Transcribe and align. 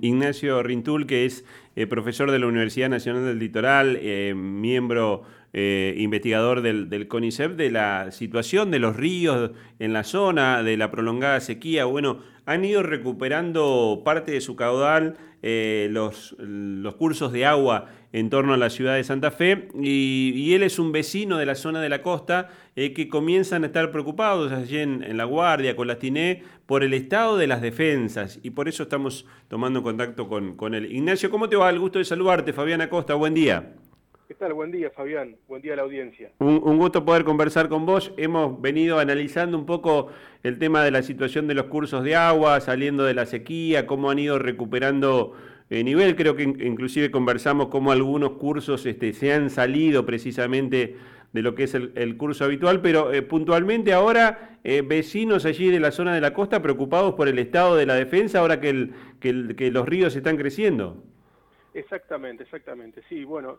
Ignacio 0.00 0.62
Rintul, 0.62 1.06
que 1.06 1.24
es 1.24 1.44
eh, 1.76 1.86
profesor 1.86 2.30
de 2.30 2.38
la 2.38 2.46
Universidad 2.46 2.88
Nacional 2.88 3.24
del 3.24 3.38
Litoral, 3.38 3.98
eh, 4.00 4.34
miembro 4.34 5.22
eh, 5.52 5.94
investigador 5.98 6.60
del, 6.60 6.90
del, 6.90 7.08
CONICET, 7.08 7.52
de 7.52 7.70
la 7.70 8.10
situación 8.10 8.70
de 8.70 8.78
los 8.78 8.96
ríos 8.96 9.52
en 9.78 9.92
la 9.92 10.04
zona, 10.04 10.62
de 10.62 10.76
la 10.76 10.90
prolongada 10.90 11.40
sequía. 11.40 11.84
Bueno, 11.84 12.18
han 12.46 12.64
ido 12.64 12.82
recuperando 12.82 14.02
parte 14.04 14.32
de 14.32 14.40
su 14.40 14.56
caudal 14.56 15.16
los, 15.42 16.36
los 16.38 16.94
cursos 16.96 17.32
de 17.32 17.46
agua 17.46 17.88
en 18.12 18.30
torno 18.30 18.54
a 18.54 18.56
la 18.56 18.70
ciudad 18.70 18.94
de 18.94 19.04
Santa 19.04 19.30
Fe 19.30 19.68
y, 19.74 20.54
él 20.54 20.62
es 20.62 20.78
un 20.78 20.92
vecino 20.92 21.36
de 21.36 21.46
la 21.46 21.54
zona 21.54 21.80
de 21.80 21.88
la 21.88 22.02
costa 22.02 22.48
eh, 22.74 22.92
que 22.94 23.08
comienzan 23.08 23.64
a 23.64 23.66
estar 23.66 23.90
preocupados 23.90 24.50
allí 24.50 24.78
en, 24.78 25.16
La 25.16 25.24
Guardia, 25.24 25.76
con 25.76 25.88
las 25.88 25.98
TINE, 25.98 26.42
por 26.66 26.82
el 26.82 26.94
estado 26.94 27.36
de 27.36 27.46
las 27.46 27.60
defensas 27.60 28.40
y 28.42 28.50
por 28.50 28.68
eso 28.68 28.84
estamos 28.84 29.26
tomando 29.48 29.82
contacto 29.82 30.28
con, 30.28 30.56
con 30.56 30.74
él. 30.74 30.90
Ignacio, 30.90 31.30
¿cómo 31.30 31.48
te 31.48 31.56
va? 31.56 31.68
El 31.70 31.78
gusto 31.78 31.98
de 31.98 32.04
saludarte, 32.04 32.52
Fabián 32.52 32.80
Acosta, 32.80 33.14
buen 33.14 33.34
día. 33.34 33.74
¿Qué 34.28 34.34
tal? 34.34 34.52
Buen 34.52 34.70
día, 34.70 34.90
Fabián. 34.90 35.36
Buen 35.48 35.62
día 35.62 35.72
a 35.72 35.76
la 35.76 35.82
audiencia. 35.82 36.30
Un, 36.40 36.60
un, 36.62 36.76
gusto 36.76 37.02
poder 37.02 37.24
conversar 37.24 37.70
con 37.70 37.86
vos. 37.86 38.12
Hemos 38.18 38.60
venido 38.60 38.98
analizando 38.98 39.56
un 39.56 39.64
poco 39.64 40.08
el 40.42 40.58
tema 40.58 40.84
de 40.84 40.90
la 40.90 41.02
situación 41.02 41.46
de 41.46 41.54
los 41.54 41.64
cursos 41.64 42.04
de 42.04 42.14
agua, 42.14 42.60
saliendo 42.60 43.04
de 43.04 43.14
la 43.14 43.24
sequía, 43.24 43.86
cómo 43.86 44.10
han 44.10 44.18
ido 44.18 44.38
recuperando 44.38 45.32
eh, 45.70 45.82
nivel. 45.82 46.14
Creo 46.14 46.36
que 46.36 46.42
inclusive 46.42 47.10
conversamos 47.10 47.68
cómo 47.68 47.90
algunos 47.90 48.32
cursos 48.32 48.84
este, 48.84 49.14
se 49.14 49.32
han 49.32 49.48
salido 49.48 50.04
precisamente 50.04 50.96
de 51.32 51.42
lo 51.42 51.54
que 51.54 51.64
es 51.64 51.74
el, 51.74 52.16
curso 52.18 52.44
habitual, 52.44 52.82
pero 52.82 53.14
eh, 53.14 53.22
puntualmente 53.22 53.94
ahora 53.94 54.58
eh, 54.62 54.82
vecinos 54.82 55.46
allí 55.46 55.70
de 55.70 55.80
la 55.80 55.90
zona 55.90 56.14
de 56.14 56.20
la 56.20 56.34
costa 56.34 56.60
preocupados 56.60 57.14
por 57.14 57.28
el 57.28 57.38
estado 57.38 57.76
de 57.76 57.86
la 57.86 57.94
defensa 57.94 58.40
ahora 58.40 58.60
que, 58.60 58.68
el, 58.68 59.56
que, 59.56 59.70
los 59.70 59.88
ríos 59.88 60.14
están 60.16 60.36
creciendo. 60.36 61.02
Exactamente, 61.72 62.42
exactamente. 62.42 63.02
Sí, 63.08 63.24
bueno, 63.24 63.58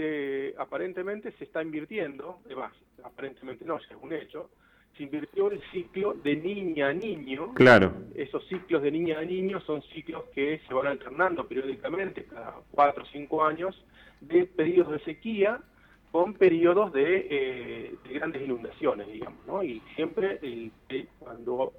se, 0.00 0.54
aparentemente 0.56 1.32
se 1.32 1.44
está 1.44 1.62
invirtiendo, 1.62 2.38
además, 2.46 2.72
aparentemente 3.04 3.66
no, 3.66 3.76
es 3.76 3.84
un 4.00 4.12
hecho, 4.14 4.50
se 4.96 5.02
invirtió 5.02 5.50
el 5.50 5.60
ciclo 5.70 6.14
de 6.14 6.36
niña 6.36 6.88
a 6.88 6.92
niño. 6.94 7.52
Claro. 7.54 7.92
Esos 8.14 8.46
ciclos 8.48 8.82
de 8.82 8.90
niña 8.90 9.18
a 9.18 9.24
niño 9.24 9.60
son 9.60 9.82
ciclos 9.94 10.24
que 10.34 10.60
se 10.66 10.72
van 10.72 10.86
alternando 10.86 11.46
periódicamente, 11.46 12.24
cada 12.24 12.54
cuatro 12.70 13.02
o 13.02 13.06
cinco 13.06 13.44
años, 13.44 13.84
de 14.22 14.46
periodos 14.46 14.92
de 14.92 15.00
sequía 15.00 15.60
con 16.10 16.34
periodos 16.34 16.92
de, 16.92 17.26
eh, 17.30 17.94
grandes 18.12 18.42
inundaciones, 18.42 19.06
digamos, 19.06 19.46
¿no? 19.46 19.62
Y 19.62 19.80
siempre 19.94 20.40
cuando 21.18 21.72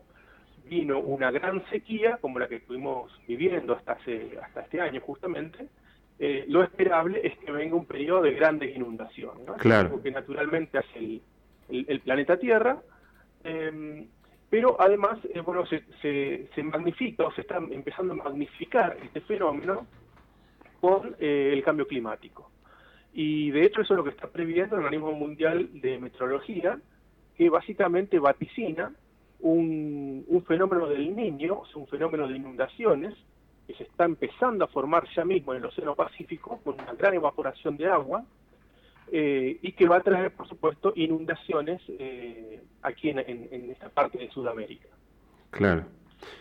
vino 0.65 0.99
una 0.99 1.31
gran 1.31 1.67
sequía, 1.69 2.17
como 2.21 2.39
la 2.39 2.47
que 2.47 2.57
estuvimos 2.57 3.11
viviendo 3.27 3.73
hasta, 3.73 3.93
hace, 3.93 4.37
hasta 4.41 4.61
este 4.61 4.79
año 4.79 5.01
justamente, 5.01 5.67
eh, 6.21 6.45
lo 6.47 6.63
esperable 6.63 7.19
es 7.23 7.37
que 7.39 7.51
venga 7.51 7.75
un 7.75 7.85
periodo 7.85 8.21
de 8.21 8.31
grandes 8.31 8.73
inundaciones, 8.73 9.45
¿no? 9.45 9.55
Claro. 9.55 10.01
que 10.01 10.11
naturalmente 10.11 10.77
hace 10.77 11.19
el 11.69 11.99
planeta 12.01 12.37
Tierra, 12.37 12.81
Em, 13.43 14.07
pero 14.49 14.79
además, 14.79 15.19
eh, 15.33 15.39
bueno, 15.41 15.65
se, 15.65 15.83
se, 16.53 16.63
magnifica 16.63 17.25
o 17.25 17.31
se 17.31 17.41
está 17.41 17.57
empezando 17.57 18.13
a 18.13 18.17
magnificar 18.17 18.97
este 19.03 19.21
fenómeno 19.21 19.87
con 20.79 21.15
eh, 21.19 21.51
el 21.53 21.63
cambio 21.63 21.87
climático. 21.87 22.51
Y 23.13 23.51
de 23.51 23.65
hecho 23.65 23.81
eso 23.81 23.93
es 23.93 23.97
lo 23.97 24.03
que 24.03 24.09
está 24.11 24.27
previendo 24.27 24.75
el 24.75 24.83
Organismo 24.83 25.13
Mundial 25.13 25.69
de 25.81 25.99
Meteorología, 25.99 26.79
que 27.35 27.49
básicamente 27.49 28.19
vaticina 28.19 28.91
un, 29.39 30.23
un 30.27 30.43
fenómeno 30.43 30.87
del 30.87 31.15
niño, 31.15 31.63
un 31.75 31.87
fenómeno 31.87 32.27
de 32.27 32.35
inundaciones, 32.35 33.15
que 33.67 33.73
se 33.75 33.83
está 33.83 34.05
empezando 34.05 34.65
a 34.65 34.67
formar 34.67 35.07
ya 35.15 35.23
mismo 35.25 35.53
en 35.53 35.59
el 35.59 35.65
Océano 35.65 35.95
Pacífico, 35.95 36.59
con 36.63 36.75
una 36.75 36.93
gran 36.93 37.13
evaporación 37.13 37.77
de 37.77 37.87
agua, 37.87 38.25
eh, 39.11 39.59
y 39.61 39.73
que 39.73 39.87
va 39.87 39.97
a 39.97 40.01
traer, 40.01 40.31
por 40.31 40.47
supuesto, 40.47 40.93
inundaciones 40.95 41.81
eh, 41.87 42.61
aquí 42.81 43.09
en, 43.09 43.19
esta 43.69 43.89
parte 43.89 44.17
de 44.17 44.29
Sudamérica. 44.31 44.87
Claro. 45.49 45.85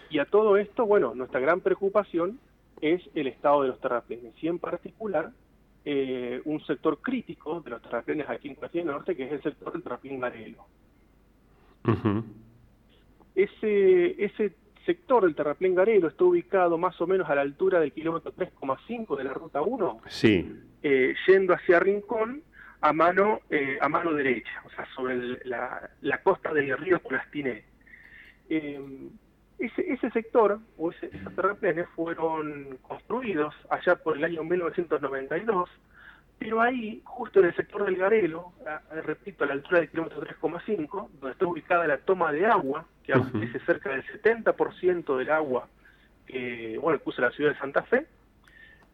Y 0.08 0.18
a 0.18 0.24
todo 0.24 0.56
esto, 0.56 0.86
bueno, 0.86 1.14
nuestra 1.14 1.40
gran 1.40 1.60
preocupación 1.60 2.38
es 2.80 3.02
el 3.14 3.26
estado 3.26 3.62
de 3.62 3.68
los 3.68 3.80
terraplenes, 3.80 4.34
y 4.42 4.48
en 4.48 4.58
particular 4.58 5.32
eh, 5.84 6.40
un 6.44 6.64
sector 6.64 7.00
crítico 7.00 7.60
de 7.60 7.70
los 7.70 7.82
terraplenes 7.82 8.28
aquí 8.28 8.48
en 8.48 8.56
Brasil 8.60 8.84
Norte, 8.86 9.16
que 9.16 9.24
es 9.24 9.32
el 9.32 9.42
sector 9.42 9.72
del 9.72 9.82
terraplén 9.82 10.20
Garelo. 10.20 10.64
Ese, 13.34 14.24
ese 14.24 14.52
sector 14.90 15.22
del 15.22 15.36
terraplén 15.36 15.74
Garelo 15.76 16.08
está 16.08 16.24
ubicado 16.24 16.76
más 16.76 17.00
o 17.00 17.06
menos 17.06 17.30
a 17.30 17.36
la 17.36 17.42
altura 17.42 17.78
del 17.78 17.92
kilómetro 17.92 18.32
3,5 18.34 19.16
de 19.16 19.24
la 19.24 19.32
ruta 19.32 19.62
1, 19.62 20.00
sí. 20.08 20.52
yendo 21.28 21.54
hacia 21.54 21.78
Rincón, 21.78 22.42
a 22.80 22.92
mano, 22.92 23.40
eh, 23.50 23.78
a 23.80 23.88
mano 23.88 24.12
derecha, 24.12 24.50
o 24.66 24.70
sea, 24.70 24.86
sobre 24.96 25.38
la, 25.44 26.18
costa 26.24 26.52
del 26.52 26.76
río 26.76 26.98
Plastiné. 26.98 27.62
Eh, 28.48 28.80
ese, 29.60 29.92
ese 29.92 30.10
sector, 30.10 30.58
o 30.76 30.90
ese, 30.90 31.06
esos 31.12 31.36
terraplenes, 31.36 31.86
fueron 31.94 32.78
construidos 32.82 33.54
allá 33.68 33.94
por 33.94 34.16
el 34.16 34.24
año 34.24 34.42
1992, 34.42 35.70
pero 36.40 36.62
ahí, 36.62 37.02
justo 37.04 37.38
en 37.40 37.46
el 37.46 37.54
sector 37.54 37.84
del 37.84 37.96
Garelo, 37.96 38.54
repito, 39.04 39.44
a 39.44 39.46
la 39.46 39.52
altura 39.52 39.80
del 39.80 39.90
kilómetro 39.90 40.22
3,5, 40.22 41.10
donde 41.20 41.32
está 41.32 41.46
ubicada 41.46 41.86
la 41.86 41.98
toma 41.98 42.32
de 42.32 42.46
agua, 42.46 42.86
que 43.04 43.12
abastece 43.12 43.60
cerca 43.60 43.90
del 43.90 44.02
70% 44.06 45.18
del 45.18 45.30
agua 45.30 45.68
que, 46.26 46.78
bueno, 46.80 46.98
puso 47.00 47.20
la 47.20 47.30
ciudad 47.30 47.52
de 47.52 47.58
Santa 47.58 47.82
Fe, 47.82 48.06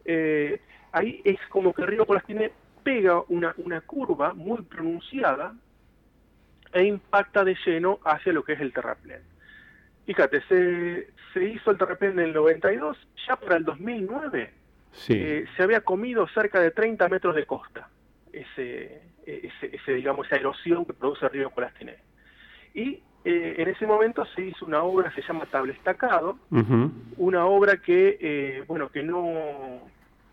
eh, 0.03 0.59
ahí 0.91 1.21
es 1.23 1.39
como 1.47 1.73
que 1.73 1.83
el 1.83 1.87
río 1.87 2.05
Plastiné 2.05 2.51
pega 2.83 3.23
una, 3.29 3.55
una 3.59 3.79
curva 3.79 4.33
muy 4.33 4.63
pronunciada 4.63 5.55
e 6.73 6.83
impacta 6.83 7.45
de 7.45 7.55
lleno 7.65 7.99
hacia 8.03 8.33
lo 8.33 8.43
que 8.43 8.53
es 8.53 8.59
el 8.59 8.73
terraplén. 8.73 9.21
Fíjate, 10.05 10.41
se, 10.49 11.13
se 11.33 11.45
hizo 11.45 11.71
el 11.71 11.77
terraplén 11.77 12.19
en 12.19 12.25
el 12.25 12.33
92, 12.33 12.97
ya 13.25 13.37
para 13.37 13.55
el 13.55 13.63
2009 13.63 14.66
eh, 15.09 15.45
se 15.55 15.63
había 15.63 15.81
comido 15.81 16.27
cerca 16.29 16.59
de 16.59 16.71
30 16.71 17.07
metros 17.09 17.35
de 17.35 17.45
costa, 17.45 17.89
ese, 18.31 19.01
ese, 19.25 19.93
digamos, 19.93 20.25
esa 20.27 20.37
erosión 20.37 20.85
que 20.85 20.93
produce 20.93 21.25
el 21.25 21.31
río 21.31 21.49
Colastiné. 21.49 21.97
Y 22.73 23.01
eh, 23.25 23.55
en 23.57 23.67
ese 23.67 23.85
momento 23.85 24.25
se 24.35 24.43
hizo 24.43 24.65
una 24.65 24.83
obra 24.83 25.09
que 25.09 25.21
se 25.21 25.27
llama 25.27 25.45
Table 25.45 25.73
Estacado, 25.73 26.37
una 27.17 27.45
obra 27.45 27.77
que, 27.77 28.17
eh, 28.19 28.63
bueno, 28.67 28.89
que 28.89 29.03
no, 29.03 29.81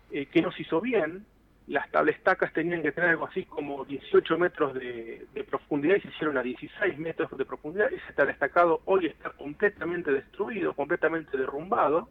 que 0.09 0.41
no 0.41 0.51
se 0.51 0.61
hizo 0.61 0.81
bien, 0.81 1.25
las 1.67 1.89
tablestacas 1.89 2.53
tenían 2.53 2.83
que 2.83 2.91
tener 2.91 3.11
algo 3.11 3.25
así 3.25 3.43
como 3.45 3.85
18 3.85 4.37
metros 4.37 4.73
de, 4.75 5.27
profundidad 5.49 5.95
y 5.95 6.01
se 6.01 6.07
hicieron 6.09 6.37
a 6.37 6.43
16 6.43 6.97
metros 6.99 7.35
de 7.35 7.45
profundidad. 7.45 7.91
Ese 7.91 8.13
tablestacado 8.13 8.81
hoy 8.85 9.07
está 9.07 9.31
completamente 9.31 10.11
destruido, 10.11 10.73
completamente 10.73 11.37
derrumbado. 11.37 12.09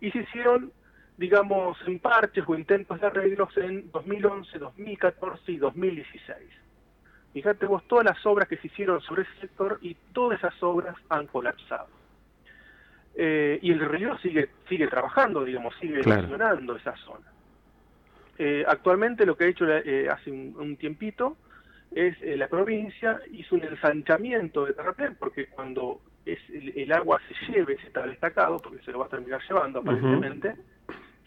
Y 0.00 0.10
se 0.10 0.18
hicieron, 0.18 0.72
digamos, 1.16 1.78
en 1.86 1.98
parches 1.98 2.44
o 2.46 2.54
intentos 2.54 3.00
de 3.00 3.06
arreglos 3.06 3.56
en 3.56 3.90
2011, 3.90 4.58
2014 4.58 5.52
y 5.52 5.56
2016. 5.56 6.38
Fíjate 7.32 7.66
vos 7.66 7.86
todas 7.86 8.04
las 8.04 8.24
obras 8.24 8.48
que 8.48 8.56
se 8.56 8.66
hicieron 8.66 9.00
sobre 9.02 9.22
ese 9.22 9.40
sector 9.40 9.78
y 9.82 9.94
todas 10.12 10.38
esas 10.38 10.54
obras 10.62 10.96
han 11.08 11.26
colapsado. 11.26 11.88
Eh, 13.14 13.58
y 13.62 13.72
el 13.72 13.80
río 13.80 14.16
sigue 14.18 14.50
sigue 14.68 14.88
trabajando, 14.88 15.44
digamos, 15.44 15.74
sigue 15.80 16.02
funcionando 16.02 16.76
esa 16.76 16.94
zona. 16.96 17.26
Eh, 18.38 18.64
actualmente 18.66 19.24
lo 19.24 19.36
que 19.36 19.44
ha 19.44 19.48
hecho 19.48 19.66
eh, 19.68 20.08
hace 20.10 20.30
un, 20.30 20.76
tiempito 20.76 21.38
es 21.90 22.16
la 22.38 22.48
provincia 22.48 23.20
hizo 23.32 23.54
un 23.54 23.64
ensanchamiento 23.64 24.66
de 24.66 24.74
terraplén 24.74 25.16
porque 25.18 25.46
cuando 25.46 26.02
es 26.26 26.38
el, 26.50 26.92
agua 26.92 27.18
se 27.26 27.52
lleve 27.52 27.74
ese 27.74 27.86
está 27.86 28.06
destacado 28.06 28.58
porque 28.58 28.82
se 28.84 28.92
lo 28.92 28.98
va 28.98 29.06
a 29.06 29.08
terminar 29.08 29.40
llevando 29.48 29.78
aparentemente 29.78 30.54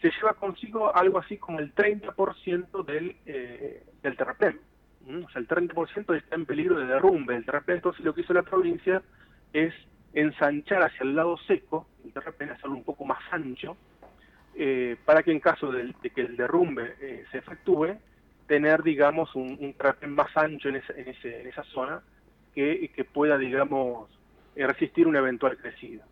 se 0.00 0.10
lleva 0.10 0.34
consigo 0.34 0.94
algo 0.94 1.18
así 1.18 1.36
como 1.36 1.58
el 1.58 1.74
30% 1.74 2.84
del, 2.84 3.16
del 4.02 4.16
terraplén 4.16 4.60
o 5.06 5.28
sea 5.30 5.40
el 5.40 5.48
30% 5.48 6.16
está 6.16 6.34
en 6.34 6.46
peligro 6.46 6.78
de 6.78 6.86
derrumbe 6.86 7.34
del 7.34 7.44
terraplén 7.44 7.78
entonces 7.78 8.04
lo 8.04 8.14
que 8.14 8.22
hizo 8.22 8.32
la 8.32 8.42
provincia 8.42 9.02
es 9.52 9.74
ensanchar 10.12 10.82
hacia 10.82 11.04
el 11.04 11.14
lado 11.14 11.36
seco 11.46 11.86
el 12.04 12.12
terraplén 12.12 12.50
hacerlo 12.50 12.76
un 12.76 12.84
poco 12.84 13.04
más 13.04 13.20
ancho 13.30 13.76
eh, 14.54 14.96
para 15.04 15.22
que 15.22 15.30
en 15.30 15.40
caso 15.40 15.70
de, 15.70 15.94
que 16.14 16.20
el 16.20 16.36
derrumbe 16.36 16.94
eh, 17.00 17.24
se 17.30 17.38
efectúe, 17.38 17.96
tener, 18.46 18.82
digamos, 18.82 19.34
un, 19.34 19.56
un 19.58 20.14
más 20.14 20.36
ancho 20.36 20.68
en, 20.68 20.76
en, 20.96 21.46
esa 21.46 21.62
zona 21.64 22.02
que, 22.54 22.90
que 22.94 23.04
pueda, 23.04 23.38
digamos, 23.38 24.10
eh, 24.56 24.66
resistir 24.66 25.06
una 25.06 25.20
eventual 25.20 25.56
crecida. 25.56 26.04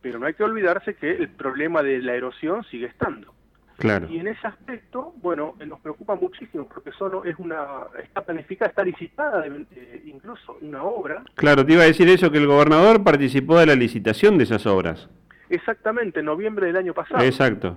Pero 0.00 0.18
no 0.18 0.26
hay 0.26 0.34
que 0.34 0.44
olvidarse 0.44 0.94
que 0.94 1.10
el 1.10 1.28
problema 1.28 1.82
de 1.82 2.00
la 2.00 2.14
erosión 2.14 2.64
sigue 2.64 2.86
estando. 2.86 3.34
Claro. 3.78 4.08
Y 4.10 4.18
en 4.18 4.26
ese 4.26 4.44
aspecto, 4.44 5.14
bueno, 5.22 5.54
nos 5.64 5.78
preocupa 5.78 6.16
muchísimo 6.16 6.66
porque 6.66 6.90
solo 6.90 7.24
es 7.24 7.38
una, 7.38 7.84
está 8.02 8.22
planificada, 8.22 8.70
está 8.70 8.82
licitada 8.82 9.46
incluso 10.04 10.58
una 10.60 10.82
obra. 10.82 11.22
Claro, 11.36 11.64
te 11.64 11.74
iba 11.74 11.82
a 11.82 11.86
decir 11.86 12.08
eso, 12.08 12.30
que 12.32 12.38
el 12.38 12.48
gobernador 12.48 13.04
participó 13.04 13.56
de 13.58 13.66
la 13.66 13.76
licitación 13.76 14.36
de 14.36 14.44
esas 14.44 14.66
obras. 14.66 15.08
exactamente 15.48 16.20
en 16.20 16.26
noviembre 16.26 16.66
del 16.66 16.76
año 16.76 16.92
pasado. 16.92 17.22
Exacto. 17.22 17.76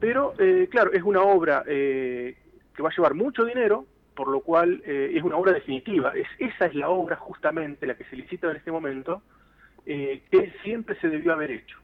Pero, 0.00 0.34
eh, 0.38 0.68
claro, 0.70 0.92
es 0.92 1.02
una 1.02 1.22
obra 1.22 1.62
eh, 1.66 2.36
que 2.74 2.82
va 2.82 2.90
a 2.90 2.92
llevar 2.94 3.14
mucho 3.14 3.44
dinero, 3.44 3.86
por 4.14 4.28
lo 4.28 4.40
cual 4.40 4.82
eh, 4.84 5.12
es 5.14 5.22
una 5.22 5.36
obra 5.36 5.52
definitiva. 5.52 6.12
Es, 6.14 6.26
esa 6.38 6.66
es 6.66 6.74
la 6.74 6.88
obra 6.88 7.16
justamente, 7.16 7.86
la 7.86 7.94
que 7.94 8.04
se 8.04 8.16
licita 8.16 8.50
en 8.50 8.56
este 8.56 8.72
momento, 8.72 9.22
que 9.86 10.52
siempre 10.64 10.98
se 11.00 11.08
debió 11.08 11.32
haber 11.32 11.52
hecho. 11.52 11.78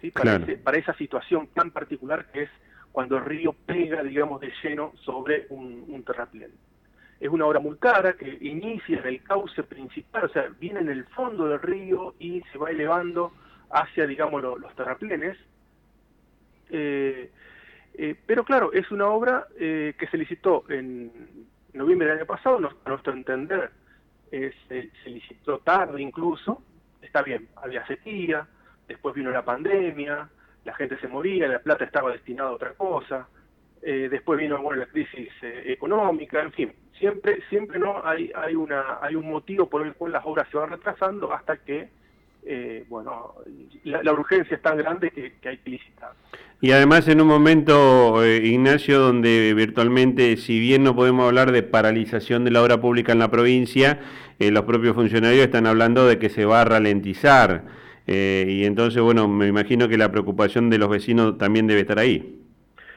¿sí? 0.00 0.10
Para, 0.10 0.40
para, 0.64 0.78
esa 0.78 0.94
situación 0.94 1.48
tan 1.54 1.70
particular 1.70 2.26
que 2.32 2.44
es 2.44 2.50
cuando 2.90 3.18
el 3.18 3.24
río 3.24 3.52
pega, 3.66 4.02
digamos, 4.02 4.40
de 4.40 4.52
lleno 4.62 4.92
sobre 5.04 5.46
un, 5.50 5.84
un 5.86 6.02
terraplén. 6.02 6.50
Es 7.20 7.28
una 7.28 7.46
obra 7.46 7.60
muy 7.60 7.76
cara 7.76 8.14
que 8.14 8.38
inicia 8.40 8.98
en 8.98 9.06
el 9.06 9.22
cauce 9.22 9.62
principal, 9.62 10.24
o 10.24 10.28
sea, 10.30 10.48
viene 10.58 10.80
en 10.80 10.88
el 10.88 11.04
fondo 11.04 11.46
del 11.46 11.60
río 11.60 12.14
y 12.18 12.42
se 12.50 12.58
va 12.58 12.70
elevando 12.70 13.32
hacia, 13.72 14.06
digamos, 14.06 14.42
los 14.42 14.74
terraplenes. 14.74 15.36
Eh, 16.70 17.30
eh, 17.94 18.16
pero 18.26 18.44
claro, 18.44 18.72
es 18.72 18.90
una 18.90 19.06
obra 19.06 19.46
eh, 19.58 19.94
que 19.98 20.06
se 20.08 20.18
licitó 20.18 20.64
en 20.68 21.46
noviembre 21.72 22.08
del 22.08 22.18
año 22.18 22.26
pasado, 22.26 22.56
a 22.56 22.88
nuestro 22.88 23.12
entender 23.12 23.70
se, 24.30 24.90
licitó 25.04 25.58
tarde 25.58 26.00
incluso, 26.00 26.62
está 27.02 27.22
bien, 27.22 27.48
había 27.56 27.86
sequía, 27.86 28.46
después 28.88 29.14
vino 29.14 29.30
la 29.30 29.44
pandemia, 29.44 30.28
la 30.64 30.74
gente 30.74 30.98
se 30.98 31.08
moría, 31.08 31.48
la 31.48 31.58
plata 31.58 31.84
estaba 31.84 32.12
destinada 32.12 32.50
a 32.50 32.54
otra 32.54 32.74
cosa, 32.74 33.28
después 33.80 34.38
vino 34.38 34.62
bueno, 34.62 34.80
la 34.80 34.86
crisis 34.86 35.28
económica, 35.42 36.40
en 36.40 36.52
fin, 36.52 36.72
siempre 36.98 37.40
siempre 37.48 37.80
no 37.80 38.06
hay 38.06 38.30
hay 38.34 38.54
una 38.54 38.98
hay 39.02 39.16
un 39.16 39.28
motivo 39.28 39.68
por 39.68 39.84
el 39.84 39.94
cual 39.94 40.12
las 40.12 40.24
obras 40.24 40.48
se 40.50 40.56
van 40.56 40.70
retrasando 40.70 41.32
hasta 41.32 41.56
que 41.56 41.90
eh, 42.44 42.84
bueno, 42.88 43.34
la, 43.84 44.12
urgencia 44.12 44.56
es 44.56 44.62
tan 44.62 44.76
grande 44.76 45.10
que, 45.10 45.48
hay 45.48 45.58
que 45.58 45.70
licitar. 45.70 46.12
Y 46.60 46.72
además 46.72 47.06
en 47.08 47.20
un 47.20 47.28
momento, 47.28 48.22
eh, 48.24 48.38
Ignacio, 48.38 48.98
donde 48.98 49.54
virtualmente, 49.54 50.36
si 50.36 50.58
bien 50.58 50.82
no 50.82 50.94
podemos 50.94 51.26
hablar 51.26 51.52
de 51.52 51.62
paralización 51.62 52.44
de 52.44 52.50
la 52.50 52.62
obra 52.62 52.80
pública 52.80 53.12
en 53.12 53.20
la 53.20 53.30
provincia, 53.30 54.00
eh, 54.38 54.50
los 54.50 54.64
propios 54.64 54.94
funcionarios 54.94 55.44
están 55.44 55.66
hablando 55.66 56.06
de 56.06 56.18
que 56.18 56.28
se 56.28 56.44
va 56.44 56.62
a 56.62 56.64
ralentizar. 56.64 57.64
y 58.06 58.64
entonces, 58.64 59.00
bueno, 59.00 59.28
me 59.28 59.46
imagino 59.46 59.88
que 59.88 59.96
la 59.96 60.10
preocupación 60.10 60.68
de 60.68 60.78
los 60.78 60.88
vecinos 60.88 61.38
también 61.38 61.68
debe 61.68 61.82
estar 61.82 61.98
ahí. 62.00 62.40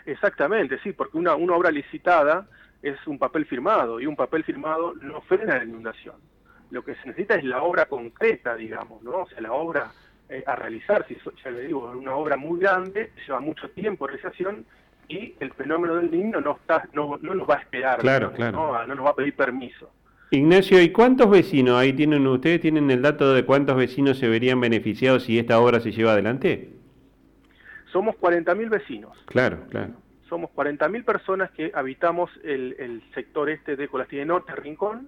Exactamente, 0.06 0.80
sí, 0.84 0.94
porque 0.94 1.18
una, 1.18 1.36
una 1.36 1.56
obra 1.56 1.72
licitada 1.72 2.48
es 2.82 2.98
un 3.06 3.20
papel 3.20 3.46
firmado 3.46 4.00
y 4.00 4.08
un 4.08 4.16
papel 4.16 4.44
firmado 4.44 4.94
no 5.02 5.22
frena 5.22 5.58
la 5.58 5.64
inundación 5.64 6.16
lo 6.76 6.84
que 6.84 6.94
se 6.96 7.08
necesita 7.08 7.36
es 7.36 7.46
la 7.46 7.64
obra 7.64 7.86
concreta, 7.86 8.54
digamos, 8.56 9.02
¿no? 9.02 9.22
O 9.22 9.28
sea, 9.30 9.40
la 9.40 9.54
obra 9.54 9.94
eh, 10.28 10.44
a 10.46 10.58
realizar, 10.58 11.06
si 11.08 11.18
ya 11.42 11.50
le 11.50 11.68
digo, 11.68 11.90
es 11.90 11.96
una 11.96 12.16
obra 12.16 12.36
muy 12.36 12.60
grande, 12.60 13.14
lleva 13.26 13.40
mucho 13.40 13.70
tiempo 13.70 14.06
realización 14.06 14.66
y 15.08 15.36
el 15.40 15.54
fenómeno 15.54 15.96
del 15.96 16.12
niño 16.12 16.42
no 16.42 16.58
está 16.58 16.84
no, 16.92 17.18
no 17.22 17.34
nos 17.34 17.50
va 17.50 17.56
a 17.56 17.60
esperar, 17.60 18.00
claro, 18.00 18.34
claro. 18.34 18.86
No, 18.86 18.96
nos 18.96 19.06
va 19.06 19.12
a 19.12 19.16
pedir 19.16 19.36
permiso. 19.36 19.90
Ignacio, 20.32 20.82
¿y 20.82 20.92
cuántos 20.92 21.30
vecinos 21.30 21.78
ahí 21.78 21.94
tienen 21.94 22.28
ustedes 22.28 22.60
tienen 22.60 22.92
el 22.92 23.02
dato 23.02 23.34
de 23.34 23.46
cuántos 23.46 23.78
vecinos 23.78 24.18
se 24.18 24.28
verían 24.28 24.60
beneficiados 24.60 25.24
si 25.24 25.40
esta 25.40 25.60
obra 25.62 25.80
se 25.80 25.94
lleva 25.94 26.12
adelante? 26.12 26.74
Somos 27.94 28.16
40.000 28.16 28.70
vecinos. 28.70 29.18
Claro, 29.28 29.60
claro. 29.70 29.94
Somos 30.28 30.50
40.000 30.50 31.06
personas 31.06 31.52
que 31.52 31.72
habitamos 31.74 32.32
el, 32.44 32.76
el 32.80 33.02
sector 33.14 33.50
este 33.50 33.78
de 33.78 33.88
Colastilla 33.88 34.26
Norte, 34.26 34.54
Rincón, 34.56 35.08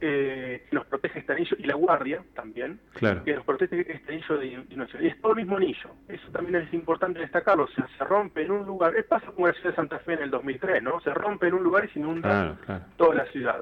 eh, 0.00 0.66
nos 0.72 0.86
protege 0.86 1.20
este 1.20 1.32
anillo, 1.32 1.56
y 1.58 1.64
la 1.64 1.74
guardia 1.74 2.22
también, 2.34 2.80
que 3.24 3.34
nos 3.34 3.44
protege 3.44 3.80
este 3.92 4.12
anillo 4.12 4.38
de 4.38 4.46
inundación. 4.46 5.04
Y 5.04 5.08
es 5.08 5.20
todo 5.20 5.32
el 5.32 5.38
mismo 5.38 5.56
anillo, 5.56 5.90
eso 6.08 6.28
también 6.32 6.56
es 6.56 6.74
importante 6.74 7.20
destacarlo, 7.20 7.64
o 7.64 7.68
sea, 7.68 7.88
se 7.96 8.04
rompe 8.04 8.42
en 8.42 8.50
un 8.50 8.66
lugar, 8.66 8.94
es 8.96 9.04
pasa 9.04 9.26
como 9.26 9.46
la 9.46 9.54
ciudad 9.54 9.70
de 9.70 9.76
Santa 9.76 9.98
Fe 10.00 10.14
en 10.14 10.22
el 10.22 10.30
2003, 10.30 10.82
¿no? 10.82 11.00
Se 11.00 11.12
rompe 11.14 11.48
en 11.48 11.54
un 11.54 11.62
lugar 11.62 11.84
y 11.84 11.88
se 11.88 11.98
inunda 12.00 12.56
toda 12.96 13.14
la 13.14 13.26
ciudad. 13.26 13.60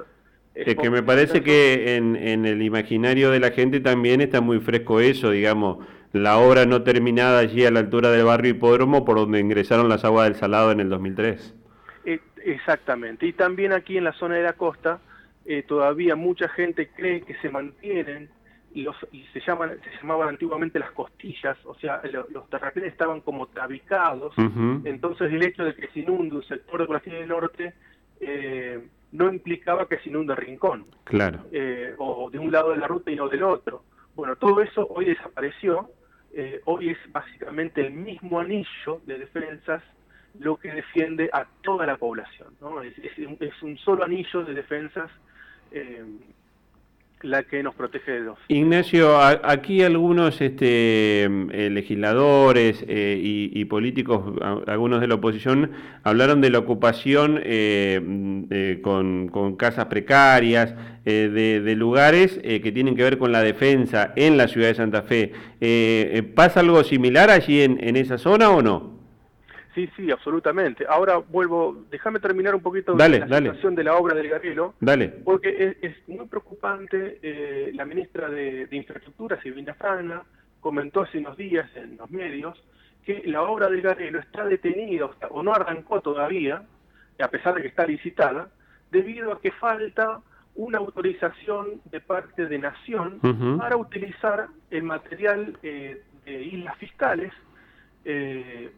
Es, 0.55 0.75
que 0.75 0.89
me 0.91 1.01
parece 1.01 1.41
que 1.41 1.95
en, 1.95 2.15
en 2.15 2.45
el 2.45 2.61
imaginario 2.61 3.31
de 3.31 3.39
la 3.39 3.49
gente 3.49 3.79
también 3.79 4.21
está 4.21 4.39
muy 4.39 4.59
fresco 4.59 4.99
eso, 4.99 5.31
digamos, 5.31 5.83
la 6.13 6.37
obra 6.37 6.65
no 6.65 6.83
terminada 6.83 7.39
allí 7.39 7.65
a 7.65 7.71
la 7.71 7.79
altura 7.79 8.11
del 8.11 8.25
barrio 8.25 8.51
Hipódromo 8.51 9.03
por 9.03 9.17
donde 9.17 9.39
ingresaron 9.39 9.89
las 9.89 10.05
aguas 10.05 10.25
del 10.25 10.35
Salado 10.35 10.71
en 10.71 10.79
el 10.79 10.89
2003. 10.89 11.55
Eh, 12.05 12.19
exactamente, 12.45 13.25
y 13.25 13.33
también 13.33 13.73
aquí 13.73 13.97
en 13.97 14.03
la 14.03 14.13
zona 14.13 14.35
de 14.35 14.43
la 14.43 14.53
costa, 14.53 14.99
eh, 15.45 15.63
todavía 15.63 16.15
mucha 16.15 16.47
gente 16.49 16.89
cree 16.89 17.21
que 17.21 17.35
se 17.35 17.49
mantienen 17.49 18.29
los 18.75 18.95
y 19.11 19.23
se 19.33 19.41
llaman 19.41 19.77
se 19.83 19.97
llamaban 20.01 20.29
antiguamente 20.29 20.79
las 20.79 20.91
costillas, 20.91 21.57
o 21.65 21.75
sea, 21.75 22.01
los 22.31 22.49
terraplenes 22.49 22.93
estaban 22.93 23.21
como 23.21 23.47
tabicados, 23.47 24.33
entonces 24.83 25.31
el 25.31 25.43
hecho 25.43 25.63
de 25.63 25.75
que 25.75 25.89
se 25.89 25.99
inunde 25.99 26.37
un 26.37 26.43
sector 26.43 26.79
de 26.81 26.87
Brasil 26.87 27.13
del 27.13 27.27
Norte 27.27 27.73
eh, 28.19 28.81
no 29.11 29.31
implicaba 29.31 29.87
que 29.87 29.99
se 29.99 30.09
inunde 30.09 30.33
Rincón, 30.35 30.87
claro, 31.03 31.41
eh, 31.51 31.93
o 31.99 32.31
de 32.31 32.39
un 32.39 32.51
lado 32.51 32.71
de 32.71 32.77
la 32.77 32.87
ruta 32.87 33.11
y 33.11 33.15
no 33.15 33.29
del 33.29 33.43
otro. 33.43 33.83
Bueno, 34.15 34.37
todo 34.37 34.61
eso 34.61 34.87
hoy 34.89 35.05
desapareció, 35.05 35.91
hoy 36.65 36.89
es 36.89 36.97
básicamente 37.11 37.85
el 37.85 37.93
mismo 37.93 38.39
anillo 38.39 39.01
de 39.05 39.19
defensas 39.19 39.83
lo 40.39 40.57
que 40.57 40.71
defiende 40.71 41.29
a 41.31 41.45
toda 41.61 41.85
la 41.85 41.97
población, 41.97 42.55
¿no? 42.59 42.81
es, 42.81 42.93
es 42.97 43.61
un 43.61 43.77
solo 43.77 44.03
anillo 44.03 44.43
de 44.43 44.55
defensas 44.55 45.11
eh, 45.73 46.03
la 47.21 47.43
que 47.43 47.63
nos 47.63 47.73
protege 47.73 48.11
de 48.11 48.23
dos. 48.23 48.37
Ignacio, 48.49 49.17
aquí 49.17 49.81
algunos 49.81 50.41
este, 50.41 51.23
eh, 51.23 51.69
legisladores 51.71 52.83
eh, 52.85 53.17
y, 53.17 53.63
políticos, 53.63 54.35
algunos 54.67 54.99
de 54.99 55.07
la 55.07 55.15
oposición, 55.15 55.71
hablaron 56.03 56.41
de 56.41 56.49
la 56.49 56.59
ocupación 56.59 57.41
con, 58.81 59.55
casas 59.57 59.85
precarias, 59.85 60.75
de, 61.05 61.75
lugares 61.77 62.41
que 62.43 62.71
tienen 62.73 62.93
que 62.97 63.03
ver 63.03 63.17
con 63.17 63.31
la 63.31 63.41
defensa 63.41 64.11
en 64.17 64.35
la 64.35 64.49
ciudad 64.49 64.67
de 64.67 64.75
Santa 64.75 65.03
Fe. 65.03 65.31
¿Pasa 66.35 66.59
algo 66.59 66.83
similar 66.83 67.29
allí 67.29 67.61
en 67.61 67.95
esa 67.95 68.17
zona 68.17 68.49
o 68.49 68.61
no? 68.61 68.92
Sí, 69.73 69.89
sí, 69.95 70.11
absolutamente. 70.11 70.85
Ahora 70.87 71.17
vuelvo, 71.17 71.85
déjame 71.89 72.19
terminar 72.19 72.53
un 72.53 72.61
poquito 72.61 72.93
de 72.93 73.09
la 73.09 73.37
situación 73.37 73.75
de 73.75 73.83
la 73.83 73.95
obra 73.95 74.15
del 74.15 74.29
Garelo, 74.29 74.75
dale. 74.79 75.07
porque 75.09 75.77
es, 75.81 76.07
muy 76.07 76.27
preocupante. 76.27 77.19
Eh, 77.21 77.71
la 77.73 77.85
ministra 77.85 78.29
de, 78.29 78.67
Infraestructura, 78.71 79.41
Silvina 79.41 79.73
Frana, 79.73 80.23
comentó 80.59 81.01
hace 81.01 81.17
unos 81.17 81.37
días 81.37 81.69
en 81.75 81.97
los 81.97 82.09
medios 82.11 82.61
que 83.03 83.23
la 83.25 83.41
obra 83.41 83.67
del 83.67 83.81
Garelo 83.81 84.19
está 84.19 84.45
detenida 84.45 85.09
o 85.29 85.43
no 85.43 85.53
arrancó 85.53 86.01
todavía, 86.01 86.63
a 87.19 87.27
pesar 87.27 87.55
de 87.55 87.61
que 87.61 87.67
está 87.67 87.85
licitada, 87.85 88.49
debido 88.91 89.33
a 89.33 89.41
que 89.41 89.51
falta 89.51 90.21
una 90.55 90.77
autorización 90.77 91.81
de 91.85 91.99
parte 91.99 92.45
de 92.45 92.59
Nación 92.59 93.19
para 93.57 93.75
utilizar 93.75 94.47
el 94.69 94.83
material 94.83 95.57
eh, 95.63 96.03
de 96.25 96.43
islas 96.43 96.77
fiscales 96.77 97.33
eh, 98.05 98.71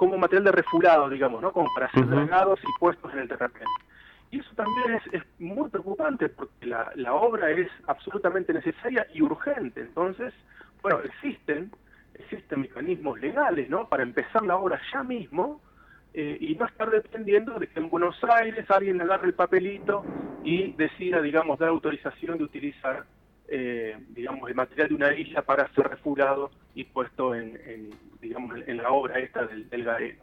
como 0.00 0.16
material 0.16 0.44
de 0.44 0.52
refulado, 0.52 1.10
digamos, 1.10 1.42
¿no? 1.42 1.52
Como 1.52 1.68
para 1.74 1.90
ser 1.90 2.08
dragados 2.08 2.58
y 2.62 2.78
puestos 2.78 3.12
en 3.12 3.18
el 3.18 3.28
terraplén. 3.28 3.68
Y 4.30 4.40
eso 4.40 4.48
también 4.54 4.98
es, 5.12 5.22
muy 5.38 5.68
preocupante 5.68 6.30
porque 6.30 6.64
la, 6.64 6.90
la, 6.94 7.12
obra 7.12 7.50
es 7.50 7.68
absolutamente 7.86 8.54
necesaria 8.54 9.06
y 9.12 9.20
urgente. 9.20 9.82
Entonces, 9.82 10.32
bueno, 10.80 11.00
existen, 11.00 11.70
existen 12.14 12.62
mecanismos 12.62 13.20
legales, 13.20 13.68
¿no? 13.68 13.90
Para 13.90 14.02
empezar 14.02 14.40
la 14.42 14.56
obra 14.56 14.80
ya 14.90 15.02
mismo 15.02 15.60
eh, 16.14 16.38
y 16.40 16.54
no 16.54 16.64
estar 16.64 16.88
dependiendo 16.88 17.58
de 17.58 17.66
que 17.66 17.78
en 17.78 17.90
Buenos 17.90 18.16
Aires 18.24 18.64
alguien 18.70 19.02
agarre 19.02 19.26
el 19.26 19.34
papelito 19.34 20.02
y 20.42 20.72
decida, 20.78 21.20
digamos, 21.20 21.58
dar 21.58 21.68
autorización 21.68 22.38
de 22.38 22.44
utilizar 22.44 23.04
eh, 23.50 23.96
digamos, 24.10 24.48
el 24.48 24.54
material 24.54 24.88
de 24.88 24.94
una 24.94 25.12
isla 25.12 25.42
para 25.42 25.68
ser 25.74 25.88
refulado 25.88 26.52
y 26.74 26.84
puesto 26.84 27.34
en, 27.34 27.90
digamos, 28.20 28.56
en 28.66 28.76
la 28.76 28.90
obra 28.90 29.18
esta 29.18 29.44
del, 29.44 29.68
del. 29.68 30.16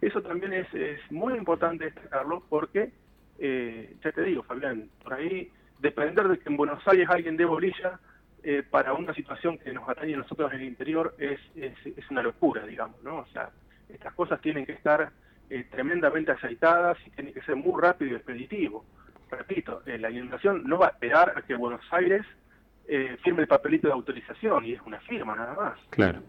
Eso 0.00 0.22
también 0.22 0.54
es, 0.54 0.72
es, 0.74 0.98
muy 1.12 1.34
importante 1.34 1.84
destacarlo 1.84 2.42
porque, 2.48 2.90
eh, 3.38 3.94
ya 4.02 4.10
te 4.10 4.22
digo, 4.22 4.42
Fabián, 4.42 4.88
por 5.02 5.14
ahí 5.14 5.50
depender 5.80 6.28
de 6.28 6.38
que 6.38 6.48
en 6.48 6.56
Buenos 6.56 6.82
Aires 6.88 7.08
alguien 7.10 7.36
dé 7.36 7.44
bolilla 7.44 8.00
eh, 8.42 8.64
para 8.68 8.94
una 8.94 9.14
situación 9.14 9.58
que 9.58 9.72
nos 9.72 9.88
atañe 9.88 10.14
a 10.14 10.18
nosotros 10.18 10.52
en 10.52 10.60
el 10.60 10.66
interior 10.66 11.14
es, 11.18 11.38
es, 11.54 12.10
una 12.10 12.22
locura, 12.22 12.66
digamos, 12.66 13.00
¿no? 13.04 13.18
O 13.18 13.26
sea, 13.26 13.50
estas 13.88 14.14
cosas 14.14 14.40
tienen 14.40 14.64
que 14.64 14.72
estar 14.72 15.12
eh, 15.50 15.64
tremendamente 15.70 16.32
aceitadas 16.32 16.96
y 17.06 17.10
tienen 17.10 17.34
que 17.34 17.42
ser 17.42 17.54
muy 17.54 17.80
rápido 17.80 18.12
y 18.12 18.14
expeditivo. 18.14 18.84
Repito, 19.30 19.82
la 19.86 20.10
inundación 20.10 20.64
no 20.64 20.78
va 20.78 20.86
a 20.86 20.90
esperar 20.90 21.34
a 21.36 21.42
que 21.42 21.54
Buenos 21.54 21.80
Aires 21.90 22.26
eh, 22.88 23.16
firme 23.22 23.42
el 23.42 23.48
papelito 23.48 23.88
de 23.88 23.94
autorización 23.94 24.64
y 24.64 24.72
es 24.72 24.80
una 24.84 25.00
firma 25.00 25.34
nada 25.34 25.54
más. 25.54 25.78
Claro. 25.90 26.20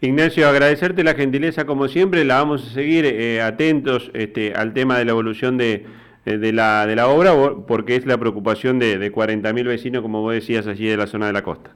Ignacio, 0.00 0.48
agradecerte 0.48 1.04
la 1.04 1.14
gentileza 1.14 1.66
como 1.66 1.88
siempre, 1.88 2.24
la 2.24 2.36
vamos 2.36 2.66
a 2.66 2.74
seguir 2.74 3.04
eh, 3.04 3.42
atentos 3.42 4.10
este, 4.14 4.54
al 4.54 4.72
tema 4.72 4.98
de 4.98 5.04
la 5.04 5.10
evolución 5.10 5.58
de, 5.58 5.86
eh, 6.24 6.38
de, 6.38 6.52
la, 6.52 6.86
de 6.86 6.96
la 6.96 7.08
obra 7.08 7.32
porque 7.66 7.96
es 7.96 8.06
la 8.06 8.16
preocupación 8.16 8.78
de, 8.78 8.98
de 8.98 9.12
40.000 9.12 9.66
vecinos, 9.66 10.02
como 10.02 10.22
vos 10.22 10.32
decías, 10.32 10.66
allí 10.66 10.86
de 10.86 10.96
la 10.96 11.06
zona 11.06 11.26
de 11.26 11.32
la 11.34 11.42
costa. 11.42 11.72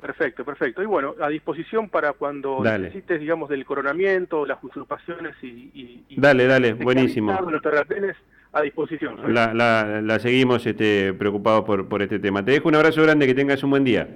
Perfecto, 0.00 0.44
perfecto. 0.44 0.82
Y 0.82 0.86
bueno, 0.86 1.14
a 1.20 1.28
disposición 1.28 1.88
para 1.88 2.12
cuando 2.12 2.62
necesites, 2.62 3.18
digamos, 3.18 3.48
del 3.48 3.64
coronamiento, 3.64 4.44
las 4.46 4.62
usurpaciones 4.62 5.34
y... 5.42 6.04
dale, 6.16 6.46
dale, 6.46 6.74
buenísimo. 6.74 7.32
Los 7.50 7.62
terrapenes 7.62 8.16
a 8.56 8.62
disposición. 8.62 9.34
La, 9.34 9.52
la, 9.54 10.18
seguimos 10.18 10.66
este, 10.66 11.12
preocupados 11.12 11.64
por, 11.64 11.88
por 11.88 12.00
este 12.02 12.18
tema. 12.18 12.44
Te 12.44 12.52
dejo 12.52 12.68
un 12.68 12.74
abrazo 12.74 13.02
grande, 13.02 13.26
que 13.26 13.34
tengas 13.34 13.62
un 13.62 13.70
buen 13.70 13.84
día. 13.84 14.08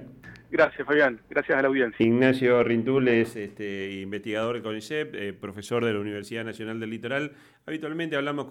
Gracias, 0.49 0.85
Fabián. 0.85 1.19
Gracias 1.29 1.57
a 1.57 1.61
la 1.61 1.67
audiencia. 1.69 2.05
Ignacio 2.05 2.61
Rintul 2.63 3.07
es 3.07 3.35
este, 3.37 4.01
investigador 4.01 4.55
del 4.55 4.63
CONICET, 4.63 5.15
eh, 5.15 5.33
profesor 5.33 5.85
de 5.85 5.93
la 5.93 5.99
Universidad 5.99 6.43
Nacional 6.43 6.79
del 6.79 6.89
Litoral. 6.89 7.31
Habitualmente 7.65 8.17
hablamos 8.17 8.45
con 8.45 8.49